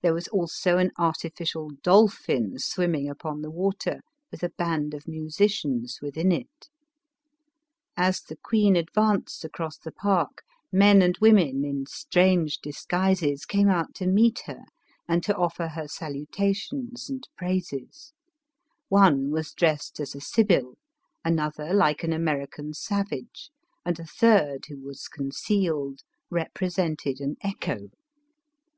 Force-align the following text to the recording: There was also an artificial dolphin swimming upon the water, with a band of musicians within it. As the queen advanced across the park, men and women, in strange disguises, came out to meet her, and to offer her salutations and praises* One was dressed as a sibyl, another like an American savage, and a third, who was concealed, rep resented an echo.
There 0.00 0.14
was 0.14 0.28
also 0.28 0.78
an 0.78 0.92
artificial 0.96 1.68
dolphin 1.82 2.58
swimming 2.58 3.06
upon 3.06 3.42
the 3.42 3.50
water, 3.50 4.00
with 4.30 4.42
a 4.42 4.48
band 4.48 4.94
of 4.94 5.06
musicians 5.06 5.98
within 6.00 6.32
it. 6.32 6.70
As 7.94 8.22
the 8.22 8.36
queen 8.38 8.76
advanced 8.76 9.44
across 9.44 9.76
the 9.76 9.92
park, 9.92 10.40
men 10.72 11.02
and 11.02 11.18
women, 11.20 11.66
in 11.66 11.84
strange 11.84 12.60
disguises, 12.60 13.44
came 13.44 13.68
out 13.68 13.94
to 13.96 14.06
meet 14.06 14.38
her, 14.46 14.62
and 15.06 15.22
to 15.24 15.36
offer 15.36 15.68
her 15.68 15.86
salutations 15.86 17.10
and 17.10 17.28
praises* 17.36 18.14
One 18.88 19.30
was 19.30 19.52
dressed 19.52 20.00
as 20.00 20.14
a 20.14 20.20
sibyl, 20.22 20.78
another 21.26 21.74
like 21.74 22.02
an 22.02 22.14
American 22.14 22.72
savage, 22.72 23.50
and 23.84 24.00
a 24.00 24.06
third, 24.06 24.64
who 24.70 24.78
was 24.80 25.08
concealed, 25.08 25.98
rep 26.30 26.58
resented 26.58 27.20
an 27.20 27.36
echo. 27.42 27.90